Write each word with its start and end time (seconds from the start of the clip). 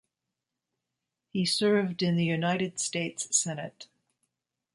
He 1.31 1.45
served 1.45 2.01
in 2.01 2.17
the 2.17 2.25
United 2.25 2.79
States 2.79 3.37
Senate. 3.37 3.85